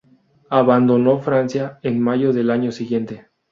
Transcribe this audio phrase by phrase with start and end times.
[0.49, 3.27] Abandonó Francia en mayo del año siguiente.